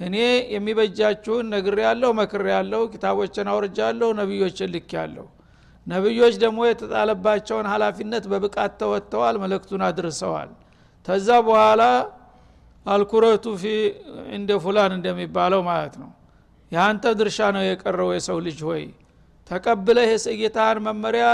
እኔ 0.00 0.16
የሚበጃችሁን 0.54 1.48
ነግሬ 1.54 1.78
ያለሁ 1.86 2.10
መክሬ 2.18 2.46
ያለሁ 2.54 2.80
ኪታቦችን 2.92 3.48
አውርጃለሁ 3.52 4.08
ነቢዮችን 4.20 4.70
ልክ 4.74 4.90
ያለሁ 4.98 5.26
ነቢዮች 5.86 6.34
ደግሞ 6.42 6.60
የተጣለባቸውን 6.68 7.66
ሀላፊነት 7.72 8.24
በብቃት 8.32 8.72
ተወጥተዋል 8.80 9.36
መልእክቱን 9.42 9.82
አድርሰዋል። 9.86 10.50
ተዛ 11.06 11.28
በኋላ 11.46 11.82
አልኩረቱ 12.86 13.46
ፊ 13.60 13.72
እንደ 14.36 14.50
ፉላን 14.64 14.92
እንደሚባለው 14.96 15.62
ማለት 15.68 15.94
ነው። 16.02 16.10
የአንተ 16.72 17.04
ድርሻ 17.18 17.38
ነው 17.56 17.62
የቀረው 17.66 18.10
የሰው 18.16 18.38
ልጅ 18.46 18.58
ሆይ 18.68 18.82
ተቀብለህ 19.50 20.10
የጌታህን 20.30 20.78
መመሪያ 20.86 21.24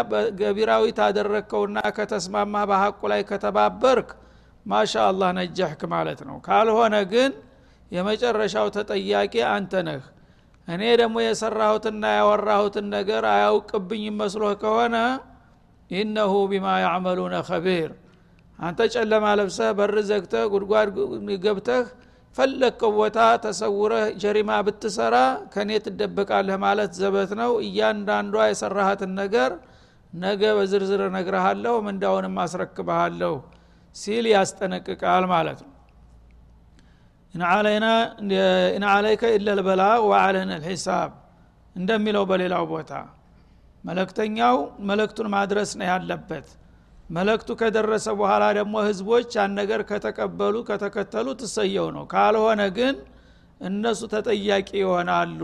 ገቢራዊ 0.40 0.84
ታደረግከውና 0.98 1.78
ከተስማማ 1.96 2.54
በሐቁ 2.70 3.00
ላይ 3.12 3.22
ከተባበርክ 3.30 4.10
ማሻ 4.66 4.94
አላህ 5.08 5.30
ነጃህክ 5.38 5.82
ማለት 5.92 6.20
ነው። 6.28 6.36
ካልሆነ 6.46 6.96
ግን 7.12 7.32
የመጨረሻው 7.90 8.68
ተጠያቂ 8.76 9.34
አንተ 9.50 9.82
ነህ። 9.88 10.04
እኔ 10.68 10.82
ደግሞ 11.00 11.16
የሰራሁትና 11.24 12.04
ያወራሁትን 12.16 12.86
ነገር 12.96 13.24
አያውቅብኝ 13.34 14.04
መስሎህ 14.20 14.54
ከሆነ 14.62 14.96
ኢነሁ 15.90 16.32
ቢማ 16.50 16.66
ያዕመሉነ 16.84 17.34
ከቢር 17.48 17.90
አንተ 18.58 18.80
ጨለማ 18.94 19.24
ለብሰህ 19.38 19.70
በር 19.78 19.94
ዘግተህ 20.08 20.44
ጉድጓድ 20.52 20.88
ገብተህ 21.44 21.86
ፈለግከው 22.36 22.90
ቦታ 22.96 23.18
ተሰውረህ 23.44 24.06
ጀሪማ 24.22 24.50
ብትሰራ 24.66 25.16
ከእኔ 25.52 25.70
ትደበቃለህ 25.84 26.58
ማለት 26.64 26.90
ዘበት 26.98 27.30
ነው። 27.40 27.52
እያንዳንዷ 27.66 28.34
የሰራሃትን 28.50 29.12
ነገር 29.20 29.52
ነገ 30.12 30.42
በዝርዝር 30.58 31.00
እነግረሃለሁ 31.06 31.74
ምንዳውንም 31.86 32.36
አስረክበሃለሁ 32.44 33.32
ሲል 33.96 34.26
ያስጠነቅቃል 34.34 35.24
ማለት 35.32 35.60
ነው። 35.64 35.72
ኢን 38.74 38.84
አለይከ 38.90 39.22
ኢለ 39.34 39.48
ልበላ 39.58 39.82
ወአለነ 40.08 40.52
ልሒሳብ 40.58 41.10
እንደሚለው 41.76 42.24
በሌላው 42.30 42.64
ቦታ 42.72 42.92
መለክተኛው 43.84 44.56
መለክቱን 44.88 45.28
ማድረስ 45.34 45.70
ነው 45.80 45.86
ያለበት 45.90 46.46
መለክቱ 47.10 47.48
ከደረሰ 47.60 48.06
በኋላ 48.18 48.44
ደግሞ 48.58 48.74
ህዝቦች 48.86 49.28
ያን 49.36 49.52
ነገር 49.58 49.80
ከተቀበሉ 49.90 50.54
ከተከተሉ 50.68 51.26
ትሰየው 51.40 51.88
ነው። 51.96 52.04
ካልሆነ 52.12 52.62
ግን 52.78 52.94
እነሱ 53.60 54.00
ተጠያቂ 54.14 54.68
ይሆናሉ። 54.80 55.40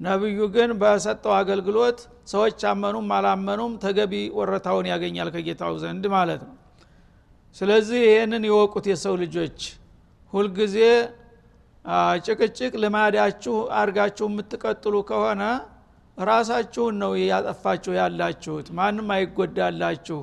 ነቢዩ 0.00 0.38
ግን 0.54 0.70
በሰጠው 0.80 1.32
አገልግሎት 1.38 1.98
ሰዎች 2.26 2.60
አመኑም 2.70 3.08
አላመኑም 3.16 3.72
ተገቢ 3.84 4.14
ወረታውን 4.38 4.86
ያገኛል 4.92 5.28
ከጌታው 5.34 5.74
ዘንድ 5.82 6.04
ማለት 6.14 6.42
ነው። 6.48 6.56
ስለዚህ 7.56 8.00
ይህንን 8.08 8.44
የወቁት 8.48 8.86
የሰው 8.92 9.14
ልጆች። 9.22 9.58
ሁልጊዜ 10.32 10.76
ጭቅጭቅ 12.26 12.72
ልማዳችሁ 12.82 13.54
አርጋችሁ 13.78 14.26
የምትቀጥሉ 14.30 14.94
ከሆነ 15.08 15.42
ራሳችሁን 16.18 16.94
ነው 17.02 17.12
ያጠፋችሁ 17.24 17.92
ያላችሁት። 17.98 18.66
ማንም 18.78 19.08
አይጎዳላችሁ 19.14 20.18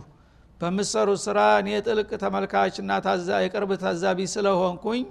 በምሰሩት 0.62 1.22
ስራ 1.26 1.40
እኔ 1.60 1.70
ጥልቅ 1.86 2.10
ተመልካችና 2.24 2.92
የቅርብ 3.44 3.72
ታዛቢ 3.84 4.20
ስለሆንኩኝ 4.34 5.02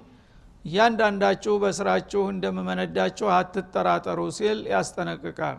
እያንዳንዳችሁ 0.65 1.53
በስራችሁ 1.63 2.21
እንደምመነዳችሁ 2.33 3.27
አትጠራጠሩ 3.35 4.19
ሲል 4.37 4.59
ያስጠነቅቃል። 4.73 5.57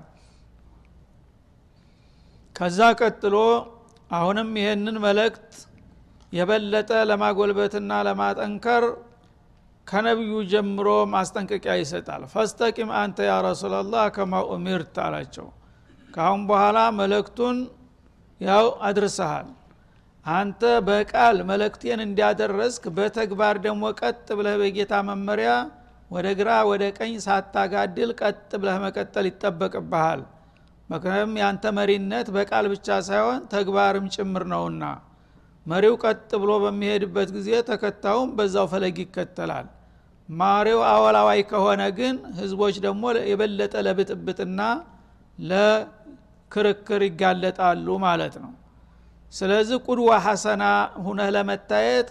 ከዛ 2.57 2.89
ቀጥሎ 3.01 3.37
አሁንም 4.11 4.49
ይህንን 4.61 4.97
መልእክት 5.05 5.51
የበለጠ 6.33 6.91
ለማጎልበትና 7.11 7.93
ለማጠንከር 8.09 8.85
ከነቢዩ 9.87 10.35
ጀምሮ 10.51 10.89
ማስጠንቀቂያ 11.15 11.75
ይሰጣል። 11.81 12.23
ፈስተቂም 12.33 12.91
አንተ 13.01 13.19
ያ 13.29 13.37
ረሱላላህ 13.47 14.05
ከማ 14.17 14.43
ኡሚርት 14.51 14.97
አላቸው። 15.05 15.47
ካአሁን 16.11 16.43
በኋላ 16.51 16.79
መልእክቱን 17.01 17.57
ያው 18.41 18.67
አድርሰሃል 18.89 19.49
አንተ 20.25 20.63
በቃል 20.87 21.37
መልእክቴን 21.51 22.01
እንዲያደረስክ 22.05 22.85
በተግባር 22.97 23.57
ደግሞ 23.67 23.85
ቀጥ 24.01 24.27
ብለህ 24.39 24.57
በጌታ 24.63 24.95
መመሪያ 25.09 25.53
ወደ 26.11 26.29
ግራ 26.39 26.51
ወደ 26.71 26.85
ቀኝ 26.99 27.13
ሳታጋድል 27.25 28.11
ቀጥ 28.21 28.51
ብለህ 28.61 28.77
መቀጠል 28.85 29.27
ይጠበቅብሃል። 29.31 30.23
ምክንያቱም 30.89 31.35
ያንተ 31.43 31.65
መሪነት 31.77 32.29
በቃል 32.37 32.65
ብቻ 32.73 32.89
ሳይሆን 33.09 33.41
ተግባርም 33.53 34.07
ጭምር 34.15 34.45
ነውና። 34.53 34.85
መሪው 35.67 35.95
ቀጥ 36.05 36.31
ብሎ 36.43 36.53
በሚሄድበት 36.63 37.29
ጊዜ 37.37 37.51
ተከታዩም 37.69 38.31
በዛው 38.37 38.67
ፈለግ 38.73 38.97
ይከተላል። 39.05 39.67
ማሪው 40.29 40.81
አወላዋይ 40.91 41.41
ከሆነ 41.51 41.83
ግን 41.99 42.17
ህዝቦች 42.39 42.77
ደግሞ 42.85 43.03
የበለጠ 43.31 43.75
ለብጥብጥና 43.87 44.61
ለክርክር 45.39 47.03
ይጋለጣሉ 47.07 47.87
ማለት 48.07 48.35
ነው 48.45 48.53
ስለዚህ 49.33 49.79
ቁድዋ 49.87 50.11
ሐሰና 50.25 50.65
ሁነህ 51.05 51.29
ለመታየት 51.37 52.09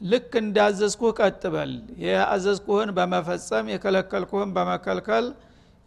ልክ 0.00 0.32
እንዳዘዝኩህ 0.40 1.12
ቀጥበል። 1.20 1.72
የአዘዝኩህን 2.04 2.90
በመፈጸም 2.96 3.70
የከለከልኩህን 3.72 4.50
በመከልከል 4.56 5.26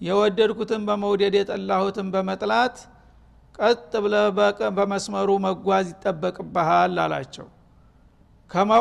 የወደድኩትን 0.02 0.82
በመውደድ 0.88 1.36
የጠላሁትን 1.40 2.08
በመጥላት 2.14 2.78
ቀጥ 3.60 3.92
ብለህ 4.04 4.28
በመስመሩ 4.78 5.30
መጓዝ 5.46 5.86
ይጠበቅብሃል 5.94 6.96
አላቸው። 7.04 7.48
ከማ 8.52 8.72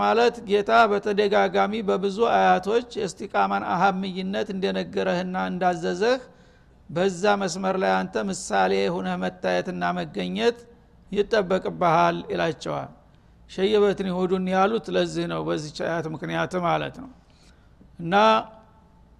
ማለት 0.00 0.36
ጌታ 0.48 0.70
በተደጋጋሚ 0.90 1.82
በብዙ 1.88 2.18
አያቶች 2.36 2.88
የስቲቃማን 3.00 3.64
አሀምይነት 3.74 4.48
እንደነገረህና 4.54 5.36
እንዳዘዘህ 5.50 6.20
በዛ 6.90 7.22
መስመር 7.42 7.76
ላይ 7.82 7.92
አንተ 7.98 8.24
ምሳሌ 8.30 8.72
ሁነህ 8.94 9.16
መታየትና 9.22 9.84
መገኘት 9.98 10.58
ይጠበቅብሃል 11.14 12.16
ይላቸዋል። 12.32 12.90
ሸየበትን 13.50 14.08
ይሁዱን 14.10 14.44
ያሉት 14.54 14.86
ለዚህ 14.94 15.24
ነው 15.32 15.40
በዚች 15.48 15.78
አያት 15.84 16.06
ምክንያት 16.14 16.52
ማለት 16.66 16.94
ነው። 17.02 17.10
እና 17.98 18.14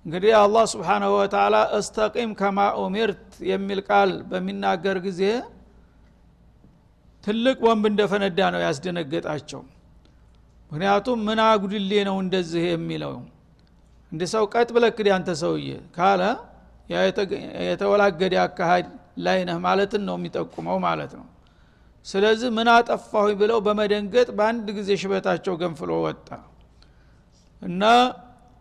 እንግዲህ 0.06 0.32
አላህ 0.40 0.64
ስብሓናሁ 0.72 1.10
ወተላ 1.18 1.56
እስተቂም 1.76 2.30
ከማ 2.40 2.58
ኡሚርት 2.80 3.22
የሚል 3.50 3.80
ቃል 3.88 4.10
በሚናገር 4.30 4.96
ጊዜ 5.06 5.22
ትልቅ 7.24 7.58
ወንብ 7.66 7.84
እንደፈነዳ 7.90 8.38
ነው 8.54 8.60
ያስደነገጣቸው። 8.66 9.60
ምክንያቱም 10.70 11.18
ምን 11.26 11.38
አጉድሌ 11.44 11.92
ነው 12.08 12.16
እንደዚህ 12.24 12.64
የሚለው? 12.70 13.14
እንደ 14.12 14.22
ሰው 14.32 14.44
ቀጥ 14.52 14.68
ብለክድ 14.76 15.06
ያንተ 15.10 15.30
ሰውዬ 15.42 15.68
ካለ 15.96 16.22
የተወላገደ 17.64 18.34
አካሃድ 18.44 18.86
ላይ 19.18 19.38
ነህ 19.48 19.56
ማለትን 19.64 20.02
ነው 20.08 20.16
የሚጠቁመው 20.18 20.76
ማለት 20.84 21.12
ነው 21.18 21.26
ስለዚህ 22.06 22.48
ምን 22.56 22.68
አጠፋሁ 22.72 23.26
ብለው 23.40 23.58
በመደንገጥ 23.66 24.28
በአንድ 24.38 24.66
ጊዜ 24.78 24.90
ሽበታቸው 25.02 25.54
ገንፍሎ 25.62 25.90
ወጣ። 26.04 26.28
እና 27.62 27.82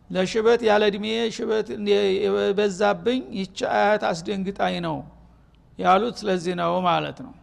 ለሽበት 0.10 0.62
ያለ 0.68 0.84
እድሜ 0.92 1.06
ሽበት 1.36 1.68
የበዛብኝ 2.24 3.22
ይቺ 3.40 3.60
አያት 3.76 4.04
አስደንግጣኝ 4.10 4.76
ነው 4.88 4.98
ያሉት 5.80 6.16
ስለዚህ 6.22 6.54
ነው 6.62 6.74
ማለት 6.88 7.18
ነው። 7.26 7.34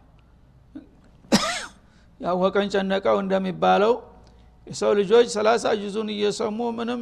ያወቀን 2.19 2.67
ጨነቀው 2.73 3.17
እንደሚባለው 3.23 3.93
የሰው 4.67 4.91
ልጆች 4.99 5.27
ሰላሳ 5.35 5.65
ጁዙን 5.79 6.09
እየሰሙ 6.15 6.59
ምንም 6.77 7.01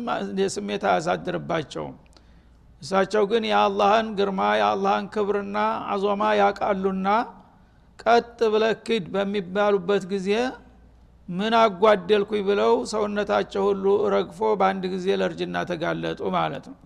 ስሜት 0.53 0.83
አያሳድርባቸውም። 0.91 1.95
እሳቸው 2.81 3.23
ግን 3.31 3.43
የአላህን 3.49 4.07
ግርማ 4.17 4.41
የአላህን 4.59 5.05
ክብርና 5.13 5.57
አዞማ 5.93 6.23
ያቃሉና 6.39 7.07
ቀጥ 7.99 8.39
ብለህ 8.53 8.73
ክድ 8.85 9.05
በሚባሉበት 9.13 10.03
ጊዜ 10.11 10.29
ምን 11.29 11.53
አጓደልኩኝ 11.59 12.41
ብለው 12.47 12.73
ሰውነታቸው 12.91 13.63
ሁሉ 13.67 13.85
ረግፎ 14.13 14.39
በአንድ 14.59 14.83
ጊዜ 14.93 15.07
ለእርጅና 15.19 15.57
ተጋለጡ 15.71 16.21
ማለት 16.37 16.65
ነው። 16.71 16.77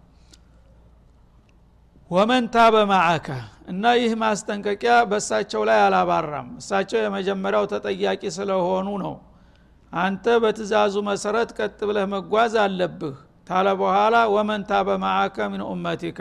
ወመን 2.12 2.46
ታበ 2.54 2.76
ማዓከ 2.90 3.28
እና 3.72 3.84
ይህ 4.00 4.12
ማስጠንቀቂያ 4.22 4.96
በእሳቸው 5.10 5.62
ላይ 5.70 5.80
አላባራም። 5.84 6.50
እሳቸው 6.60 7.00
የመጀመሪያው 7.02 7.66
ተጠያቂ 7.74 8.24
ስለሆኑ 8.38 8.88
ነው። 9.04 9.16
አንተ 9.94 10.26
በትእዛዙ 10.44 10.96
መሰረት 11.10 11.50
ቀጥ 11.58 11.80
ብለህ 11.90 12.06
መጓዝ 12.14 12.54
አለብህ። 12.64 13.16
ታለ 13.50 13.68
በኋላ 13.80 14.16
ወመን 14.36 14.62
ታበ 14.70 14.90
ማዓከ 15.04 15.38
ምን 15.54 15.62
ኡመቲከ 15.70 16.20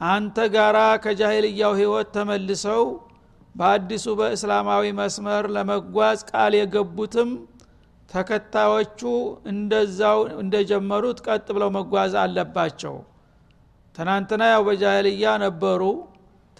አንተ 0.00 0.36
ጋራ 0.54 0.78
ከጃሂልያው 1.04 1.72
ህይወት 1.80 2.08
ተመልሰው 2.14 2.82
በአዲሱ 3.54 4.06
በእስላማዊ 4.18 4.84
መስመር 4.98 5.44
ለመጓዝ 5.56 6.20
ቃል 6.30 6.52
የገቡትም 6.58 7.30
ተከታዮቹ 8.10 9.00
እንደዛው 9.52 10.18
እንደጀመሩት 10.42 11.18
ቀጥ 11.26 11.46
ብለው 11.56 11.70
መጓዝ 11.76 12.12
አለባቸው። 12.22 12.94
ትናንትና 13.94 14.42
ያው 14.52 14.62
በጃህልያ 14.68 15.32
ነበሩ። 15.44 15.82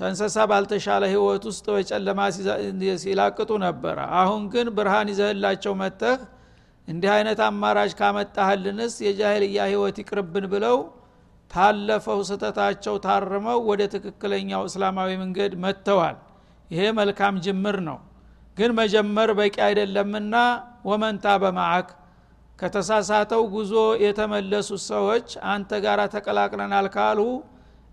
ተንሰሳ 0.01 0.37
ባልተሻለ 0.51 1.05
ህይወት 1.13 1.45
ውስጥ 1.51 1.67
በጨለማ 1.75 2.21
ሲላቅጡ 3.03 3.51
ነበረ 3.65 3.99
አሁን 4.21 4.43
ግን 4.55 4.69
ብርሃን 4.77 5.11
ይዘህላቸው 5.13 5.75
መተህ 5.83 6.21
እንዲህ 6.89 7.11
አይነት 7.15 7.41
አማራጭ 7.47 7.93
ካመጣህልንስ 8.01 8.95
የጃህልያ 9.05 9.59
ህይወት 9.71 9.99
ይቅርብን 10.03 10.47
ብለው 10.55 10.79
ታለፈው 11.51 12.21
ስተታቸው 12.29 12.95
ታርመው 13.05 13.59
ወደ 13.69 13.83
ትክክለኛው 13.95 14.63
እስላማዊ 14.69 15.11
መንገድ 15.23 15.53
መጥተዋል 15.65 16.17
ይሄ 16.71 16.83
መልካም 16.99 17.35
ጅምር 17.45 17.77
ነው። 17.89 17.99
ግን 18.57 18.71
መጀመር 18.79 19.31
በቂ 19.39 19.57
አይደለምና 19.67 20.35
ወመንታ 20.89 21.27
በማዓክ 21.43 21.89
ከተሳሳተው 22.59 23.43
ጉዞ 23.55 23.73
የተመለሱት 24.05 24.83
ሰዎች 24.91 25.29
አንተ 25.53 25.81
ጋር 25.85 26.01
ተቀላቅለናል 26.15 26.87
ካሉ 26.95 27.21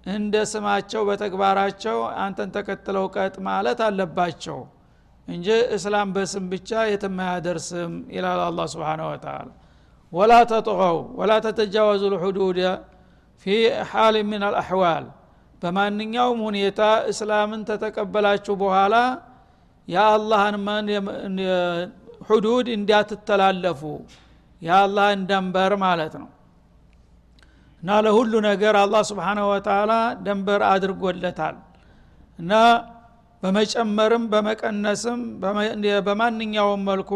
እንደ 0.07 0.35
ስማቸው 0.51 1.01
በተግባራቸው 1.09 1.97
አንተን 2.23 2.51
ተከትለው 2.55 3.05
ቀጥ 3.15 3.35
ማለት 3.47 3.79
አለባቸው 3.87 4.59
እንጂ 5.27 5.47
እስላም 5.75 6.09
በስም 6.15 6.45
ብቻ 6.53 6.69
የትም 6.91 7.17
አያደርስም 7.25 7.93
ይላል 8.15 8.39
አላ 8.45 8.61
ስብን 8.73 9.01
ወተላ 9.07 9.35
ወላ 10.13 10.33
ተጥቀው 10.51 10.97
ወላ 11.19 11.33
ተተጃወዙ 11.45 12.03
ልሑዱድ 12.13 12.59
ፊ 13.45 13.53
ሓል 13.91 14.15
ምን 14.31 14.41
አልአሕዋል 14.47 15.05
በማንኛውም 15.61 16.39
ሁኔታ 16.47 16.81
እስላምን 17.11 17.61
ተተቀበላችሁ 17.67 18.53
በኋላ 18.61 18.95
የአላህን 19.87 20.55
ሁዱድ 22.29 22.67
እንዲያትተላለፉ 22.75 23.81
የአላህን 24.61 25.21
ደንበር 25.29 25.73
ማለት 25.83 26.13
ነው። 26.21 26.29
እና 27.83 27.91
ለሁሉ 28.05 28.33
ነገር 28.47 28.75
አላህ 28.81 29.01
ስብሓናሁ 29.09 29.45
ወተላ 29.51 29.91
ደንበር 30.25 30.61
አድርጎለታል። 30.71 31.55
እና 32.39 32.53
በመጨመርም 33.43 34.25
በመቀነስም 34.33 35.21
በማንኛውም 36.07 36.83
መልኩ 36.89 37.11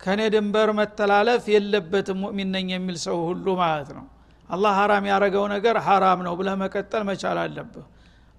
ከኔ 0.00 0.20
ድንበር 0.34 0.68
መተላለፍ 0.78 1.44
የለበትም 1.54 2.18
ሙእሚን 2.22 2.50
ነኝ 2.54 2.68
የሚል 2.74 2.96
ሰው 3.06 3.16
ሁሉ 3.26 3.46
ማለት 3.62 3.90
ነው 3.96 4.04
አላህ 4.50 4.72
ሀራም 4.78 5.04
ያረገው 5.10 5.44
ነገር 5.54 5.76
ሀራም 5.86 6.20
ነው 6.26 6.34
ብለህ 6.38 6.54
መቀጠል 6.62 7.02
መቻል 7.08 7.38
አለብህ። 7.42 7.84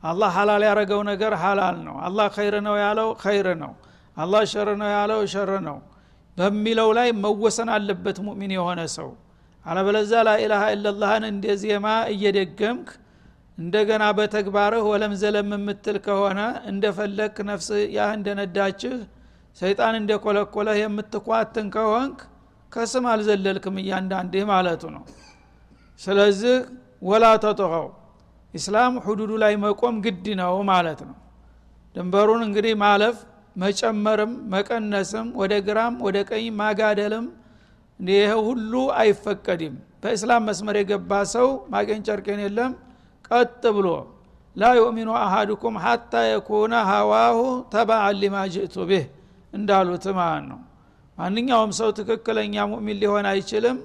አላህ 0.04 0.30
ሀላል 0.36 0.64
ያረገው 0.68 1.02
ነገር 1.10 1.34
ሀላል 1.42 1.78
ነው። 1.88 1.96
አላህ 2.06 2.28
خير 2.36 2.56
ነው 2.68 2.76
ያለው 2.84 3.10
خير 3.24 3.48
ነው። 3.62 3.74
አላህ 4.18 4.42
شر 4.54 4.70
ነው 4.82 4.90
ያለው 4.96 5.20
شر 5.34 5.52
ነው። 5.68 5.78
በሚለው 6.38 6.90
ላይ 6.98 7.10
መወሰን 7.24 7.70
አለበት 7.76 8.18
مؤمن 8.26 8.52
የሆነ 8.58 8.82
ሰው። 8.96 9.10
አለበለዛ 9.66 10.12
لا 10.28 10.64
إله 10.76 10.88
إلا 10.88 10.94
الله 10.94 11.12
ን 11.12 11.24
እንደ 11.30 11.46
ዜማ 11.64 11.86
እየደገምክ 12.14 12.90
እንደገና 13.58 14.04
በተግባርህ 14.18 14.84
ወለም 14.92 15.14
ዘለም 15.22 15.50
የምትል 15.56 15.98
ከሆነ 16.06 16.40
እንደፈለክ 16.72 17.36
ነፍስያህ 17.50 18.12
እንደነዳችህ 18.18 18.96
ሰይጣን 19.58 19.96
እንደኮለኮለህ 20.00 20.78
የምትኳትን 20.82 21.68
ከሆንክ 21.76 22.20
ከስም 22.72 23.06
አልዘለልክም 23.14 23.76
እያንዳንድህ 23.82 24.44
ማለቱ 24.52 24.84
ነው 24.96 25.04
ስለዚህ 26.02 26.56
ወላ 27.02 27.26
ተጥቀው 27.44 27.88
ኢስላም 28.54 28.94
ሁዱዱ 29.06 29.32
ላይ 29.44 29.54
መቆም 29.64 29.96
ግድ 30.06 30.26
ነው 30.40 30.56
ማለት 30.70 31.02
ነው። 31.08 31.16
ድንበሩን 31.96 32.42
እንግዲህ 32.48 32.74
ማለፍ 32.84 33.18
መጨመርም 33.56 34.34
መቀነስም 34.54 35.28
ወደ 35.40 35.54
ግራም 35.68 35.94
ወደ 36.06 36.18
ቀኝ 36.30 36.46
ማጋደልም 36.60 37.26
ይህ 38.00 38.32
ሁሉ 38.48 38.74
አይፈቀድም። 39.00 39.74
በእስላም 40.04 40.44
መስመር 40.50 40.76
የገባ 40.80 41.12
ሰው 41.34 41.48
ማገኝ 41.74 42.00
ጨርቄን 42.08 42.40
የለም። 42.46 42.72
ቀጥ 43.30 43.64
ብሎ 43.76 43.88
ላ 44.56 44.72
ዩእሚኑ 44.78 45.10
አሃዱኩም 45.20 45.76
ሐታ 45.84 46.14
የኩነ 46.28 46.74
ሀዋሁ 46.90 47.38
ተባዓን 47.74 48.16
ሊማ 48.22 48.38
ጅእቱ 48.54 48.76
ብህ 48.90 49.04
እንዳሉት 49.54 50.06
ማለት 50.18 50.46
ነው። 50.52 50.60
ማንኛውም 51.18 51.72
ሰው 51.80 51.90
ትክክለኛ 52.00 52.56
ሙእሚን 52.72 52.98
ሊሆን 53.02 53.26
አይችልም 53.32 53.78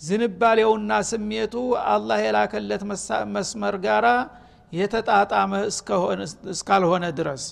ዝንባሌውና 0.00 0.92
ስሜቱ 1.10 1.54
አላህ 1.90 2.18
የላከለት 2.24 2.82
መስመር 3.34 3.76
ጋራ 3.84 4.06
የተጣጣመ 4.72 5.52
እስካልሆነ 6.52 7.04
ድረስ 7.18 7.44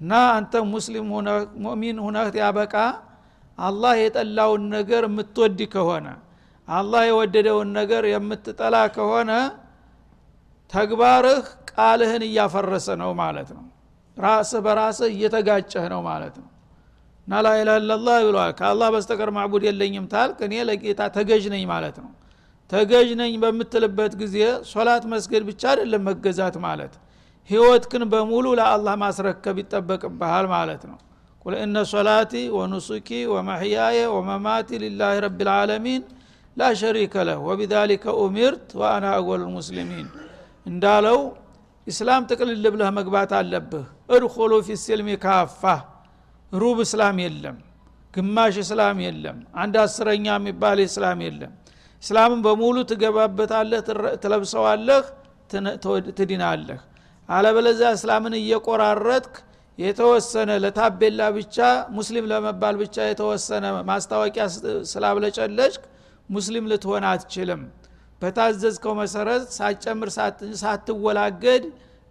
እና 0.00 0.12
አንተ 0.36 0.62
ሙስሊም 0.72 1.06
ሙእሚን 1.64 1.98
ሁነህ 2.04 2.28
ያበቃ 2.40 2.74
አላህ 3.58 3.94
የጠላውን 4.02 4.62
ነገር 4.74 5.02
የምትወድ 5.08 5.58
ከሆነ 5.74 6.06
አላህ 6.68 7.02
የወደደውን 7.08 7.68
ነገር 7.78 8.04
የምትጠላ 8.12 8.76
ከሆነ 8.96 9.30
ተግባርህ 10.72 11.40
ቃልህን 11.70 12.22
እያፈረሰ 12.28 12.88
ነው 13.02 13.10
ማለት 13.20 13.48
ነው። 13.56 13.64
ራስህ 14.16 14.60
በራስህ 14.66 15.08
እየተጋጨህ 15.14 15.84
ነው 15.92 16.00
ማለት 16.06 16.34
ነው 16.42 16.49
እና 17.27 17.39
ላኢላ 17.45 17.71
ለላህ 17.89 18.17
ብለዋል 18.27 18.51
ከአላህ 18.59 18.87
በስተቀር 18.95 19.29
ማዕቡድ 19.37 19.63
የለኝም 19.67 20.05
ታልክ 20.13 20.37
እኔ 20.47 20.53
ለጌታ 20.69 21.01
ተገዥ 21.15 21.45
ነኝ 21.53 21.63
ማለት 21.71 21.95
ነው 22.03 22.11
ተገዥ 22.71 23.09
ነኝ 23.21 23.33
በምትልበት 23.41 24.13
ጊዜ 24.21 24.37
ሶላት 24.71 25.03
መስገድ 25.13 25.43
ብቻ 25.49 25.63
አይደለም 25.71 26.03
መገዛት 26.09 26.55
ማለት 26.67 26.93
ህይወትክን 27.49 28.03
በሙሉ 28.11 28.45
ለአላህ 28.59 28.93
ማስረከብ 29.03 29.55
ይጠበቅብሃል 29.61 30.45
ማለት 30.53 30.83
ነው 30.91 30.97
ቁል 31.45 31.55
እነ 31.63 31.77
ሶላቲ 31.93 32.33
ወኑሱኪ 32.57 33.09
ወመሕያየ 33.33 33.97
ወመማቲ 34.15 34.69
ሊላህ 34.83 35.11
ረብ 35.25 35.39
ልዓለሚን 35.47 36.03
ላ 36.57 36.69
ሸሪከ 36.81 37.15
ለህ 37.27 37.39
ወቢዛሊከ 37.47 38.05
ኡሚርት 38.21 38.67
ወአና 38.81 39.05
አወል 39.17 39.43
ሙስሊሚን 39.57 40.07
እንዳለው 40.65 41.19
ኢስላም 41.87 42.23
ጥቅልል 42.31 42.65
ብለህ 42.75 42.89
መግባት 42.99 43.31
አለብህ 43.39 43.85
እድኩሉ 44.15 44.53
ፊ 44.67 44.77
ሲልሚ 44.83 45.09
ካፋ 45.25 45.61
ሩብ 46.52 46.78
እስላም 46.84 47.18
የለም 47.24 47.56
ግማሽ 48.14 48.54
እስላም 48.62 48.98
የለም 49.04 49.36
አንድ 49.62 49.74
አስረኛ 49.82 50.26
የሚባል 50.36 50.78
እስላም 50.84 51.20
የለም። 51.26 51.52
እስላምን 52.02 52.40
በሙሉ 52.46 52.76
ትገባበታለህ 52.90 53.80
ትለብሰዋለህ 54.22 55.04
ትድናለህ። 56.18 56.80
አለበለዚያ 57.28 57.88
እስላምን 57.96 58.34
እየቆራረጥክ 58.40 59.34
የተወሰነ 59.78 60.50
ለታቤላ 60.64 61.20
ብቻ 61.36 61.56
ሙስሊም 61.96 62.26
ለመባል 62.32 62.74
ብቻ 62.82 63.06
የተወሰነ 63.10 63.66
ማስታወቂያ 63.90 64.44
ስላብለጨለጭክ 64.92 65.84
ሙስሊም 66.28 66.66
ልትሆን 66.72 67.04
አትችልም። 67.10 67.62
በታዘዝከው 68.22 68.94
መሰረት 69.00 69.44
ሳትጨምር 69.56 70.10
ሳትወላገድ 70.62 71.64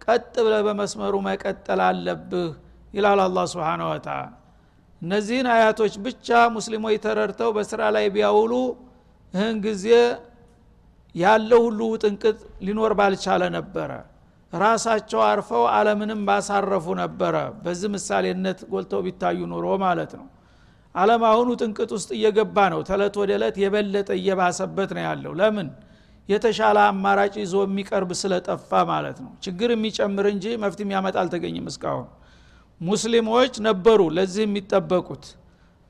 ቀጥ 0.04 0.34
ብለ 0.46 0.54
በመስመሩ 0.66 1.14
መቀጠል 1.28 1.80
አለብህ 1.88 2.50
ይላል 2.94 3.20
አላ 3.24 3.40
ስብን 3.50 3.82
ወተላ 3.88 4.18
እነዚህን 5.02 5.46
አያቶች 5.52 5.94
ብቻ 6.04 6.28
ሙስሊሞች 6.54 6.96
ተረድተው 7.04 7.50
በስራ 7.56 7.82
ላይ 7.94 8.06
ቢያውሉ 8.14 8.52
ይህን 9.34 9.58
ጊዜ 9.66 9.86
ያለው 11.14 11.60
ሁሉ 11.66 11.80
ውጥንቅጥ 11.92 12.36
ሊኖር 12.66 12.92
ባልቻለ 12.98 13.42
ነበረ። 13.56 13.90
ራሳቸው 14.52 15.20
አርፈው 15.26 15.64
አለምንም 15.74 16.20
ባሳረፉ 16.28 16.86
ነበረ። 17.00 17.34
በዚህ 17.64 17.88
ምሳሌነት 17.94 18.60
ጎልተው 18.72 19.00
ቢታዩ 19.06 19.40
ኑሮ 19.52 19.66
ማለት 19.84 20.12
ነው። 20.20 20.26
አለም 20.94 21.22
አሁኑ 21.30 21.48
ጥንቅጥ 21.60 21.90
ውስጥ 21.96 22.10
እየገባ 22.16 22.56
ነው። 22.72 22.80
ተለት 22.88 23.16
ወደ 23.20 23.30
እለት 23.38 23.56
የበለጠ 23.64 24.10
እየባሰበት 24.20 24.90
ነው 24.96 25.02
ያለው። 25.08 25.32
ለምን? 25.40 25.68
የተሻለ 26.28 26.78
አማራጭ 26.88 27.34
ይዞ 27.42 27.54
የሚቀርብ 27.64 28.10
ስለጠፋ 28.20 28.70
ማለት 28.90 29.18
ነው። 29.24 29.30
ችግር 29.44 29.68
የሚጨምር 29.74 30.26
እንጂ 30.34 30.44
መፍት 30.62 30.80
የሚያመጣ 30.84 31.16
አልተገኝም 31.22 31.68
እስካሁን 31.72 32.08
ሙስሊሞች 32.80 33.54
ነበሩ 33.66 34.00
ለዚህ 34.16 34.42
የሚጠበቁት። 34.46 35.24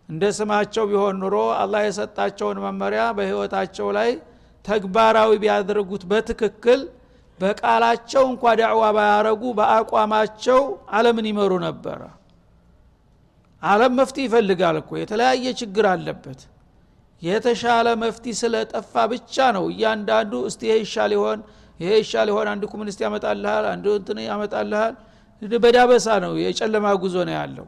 እንደ 0.08 0.22
ስማቸው 0.38 0.84
ቢሆን 0.90 1.18
ኑሮ 1.22 1.36
አላህ 1.60 1.82
የሰጣቸውን 1.86 2.58
መመሪያ 2.64 3.02
በህይወታቸው 3.18 3.88
ላይ 3.98 4.10
ተግባራዊ 4.64 5.30
ቢያደርጉት 5.42 6.02
በትክክል 6.10 6.80
በቃላቸው 7.40 8.24
እንኳ 8.30 8.44
ዳዕዋ 8.60 8.82
ባያረጉ 8.96 9.42
በአቋማቸው 9.58 10.58
አለምን 10.96 11.28
ይመሩ 11.30 11.52
ነበረ። 11.66 12.00
አለም 13.62 13.92
መፍትሄ 14.00 14.24
ይፈልጋል 14.28 14.76
እኮ 14.82 14.90
የተለያየ 15.00 15.46
ችግር 15.60 15.86
አለበት። 15.92 16.40
የተሻለ 17.22 17.88
መፍትሄ 18.02 18.34
ስለጠፋ 18.40 18.92
ብቻ 19.12 19.46
ነው 19.56 19.64
እያንዳንዱ 19.72 20.32
እስቲ 20.48 20.62
ይሄ 20.68 20.76
ይሻል 20.84 21.12
ይሆን 21.16 21.40
ይሄ 21.80 21.90
ይሻል 22.02 22.28
ይሆን 22.32 22.48
አንዱ 22.52 22.64
ኮሚኒስት 22.72 23.00
ያመጣልሃል 23.06 23.64
አንዱ 23.72 23.86
እንትን 23.98 24.18
ያመጣልሃል 24.28 24.94
በዳበሳ 25.58 26.06
ነው 26.24 26.32
የጨለማ 26.44 26.86
ጉዞ 27.02 27.16
ነው 27.28 27.34
ያለው። 27.38 27.66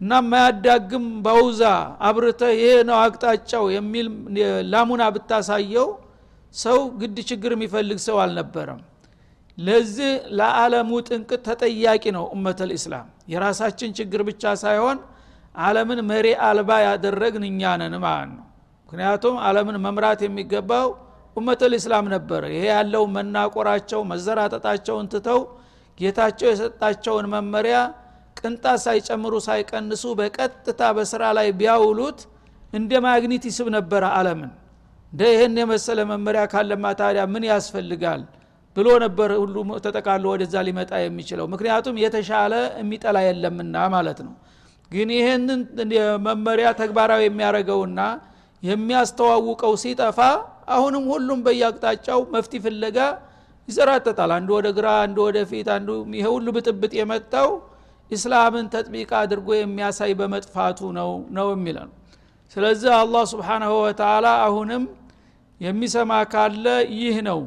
እና 0.00 0.12
ማያዳግም 0.28 1.04
በውዛ 1.24 1.62
አብርተ 2.08 2.42
ይሄ 2.54 2.70
ነው 2.88 2.96
አቅጣጫው 3.02 3.64
የሚል 3.74 4.06
ላሙና 4.72 5.02
ብታሳየው 5.16 5.88
ሰው 6.54 6.78
ግድ 7.00 7.18
ችግር 7.30 7.52
የሚፈልግ 7.56 7.98
ሰው 8.06 8.16
አልነበረም። 8.22 8.80
ለዚህ 9.58 10.10
ለዓለሙ 10.38 10.90
ጥንቅት 11.08 11.40
ተጠያቂ 11.48 12.04
ነው 12.16 12.24
ኡመት 12.34 12.60
ልእስላም 12.68 13.06
የራሳችን 13.32 13.90
ችግር 13.98 14.20
ብቻ 14.28 14.52
ሳይሆን 14.62 14.98
አለምን 15.60 16.00
መሪ 16.10 16.26
አልባ 16.46 16.70
ያደረግን 16.86 17.44
እኛ 17.50 17.72
ነን 17.80 17.94
ማለት 18.04 18.30
ነው። 18.32 18.44
ምክንያቱም 18.88 19.34
አለምን 19.46 19.76
መምራት 19.84 20.20
የሚገባው 20.26 20.88
ኡመት 21.36 21.60
ልእስላም 21.72 22.06
ነበረ። 22.14 22.42
ይሄ 22.54 22.64
ያለው 22.72 23.04
መናቆራቸው 23.14 24.00
መዘራጠጣቸውን 24.10 25.06
ትተው 25.12 25.40
ጌታቸው 25.98 26.48
የሰጣቸውን 26.50 27.26
መመሪያ 27.34 27.76
ቅንጣት 28.36 28.78
ሳይጨምሩ 28.84 29.34
ሳይቀንሱ 29.46 30.04
በቀጥታ 30.18 30.82
በስራ 30.96 31.22
ላይ 31.38 31.48
ቢያውሉት 31.58 32.20
እንደ 32.72 32.92
ማግኒት 33.06 33.44
ይስብ 33.48 33.66
ነበረ 33.76 34.04
አለምን 34.18 34.52
እንደ 35.12 35.22
ይህን 35.32 35.56
የመሰለ 35.60 36.00
መመሪያ 36.10 36.42
ካለማ 36.52 36.84
ታዲያ 37.00 37.24
ምን 37.32 37.44
ያስፈልጋል 37.50 38.22
ብሎ 38.76 38.88
ነበር 39.04 39.30
ሁሉ 39.40 39.54
ተጠቃሎ 39.84 40.24
ወደዛ 40.32 40.54
ሊመጣ 40.66 40.92
የሚችለው። 41.02 41.46
ምክንያቱም 41.52 41.96
የተሻለ 42.02 42.52
የሚጠላ 42.80 43.18
የለምና 43.26 43.76
ማለት 43.94 44.20
ነው። 44.26 44.32
ግን 44.90 45.10
ይህንን 45.16 45.60
መመሪያ 46.26 46.68
ተግባራዊ 46.80 47.20
የሚያደርገውና 47.26 48.00
የሚያስተዋውቀው 48.62 49.74
ሲጠፋ 49.82 50.18
አሁንም 50.74 51.04
ሁሉም 51.12 51.38
በየአቅጣጫው 51.46 52.20
መፍቲ 52.34 52.52
ፍለጋ 52.64 52.98
ይዘራጠጣል 53.68 54.30
አንዱ 54.36 54.50
ወደ 54.56 54.68
ግራ 54.76 54.88
አንዱ 55.02 55.18
ወደ 55.26 55.38
ፊት 55.50 55.68
አንዱ 55.74 55.88
ይሄ 56.14 56.26
ሁሉ 56.34 56.46
ብጥብጥ 56.56 56.92
የመጣው 56.98 57.50
ኢስላምን 58.10 58.66
ተጥቢቅ 58.72 59.10
አድርጎ 59.20 59.48
የሚያሳይ 59.56 60.12
በመጥፋቱ 60.18 60.80
ነው 60.98 61.10
ነው 61.36 61.48
የሚለው። 61.54 61.88
ስለዚህ 62.56 62.90
አላህ 62.96 63.22
ስብሓናሁ 63.32 63.72
ወተላ 63.84 64.26
አሁንም 64.46 64.82
የሚሰማ 65.60 66.12
ካለ 66.32 66.66
ይህ 66.96 67.16
ነው 67.28 67.40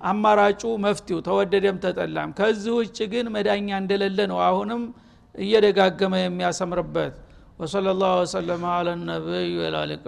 አማራጩ 0.00 0.62
መፍትው 0.84 1.18
ተወደደም 1.26 1.76
ተጠላም። 1.84 2.30
ከዚህ 2.38 2.72
ውጭ 2.78 2.98
ግን 3.12 3.26
መዳኛ 3.36 3.68
እንደሌለ 3.82 4.18
ነው 4.32 4.40
አሁንም 4.48 4.82
እየደጋገመ 5.34 6.14
የሚያሰምርበት። 6.20 7.14
ወሰለ 7.60 7.86
ላሁ 8.00 8.16
ወሰለማ 8.22 8.64
አለ 8.74 8.88
ወላሊቃ 9.60 10.06